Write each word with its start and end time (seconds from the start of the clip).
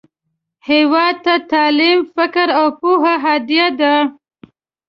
هیواد 0.69 1.15
ته 1.25 1.33
تعلیم، 1.51 1.97
فکر، 2.15 2.47
او 2.59 2.65
پوهه 2.79 3.15
هدیه 3.25 3.67
ده 3.79 3.95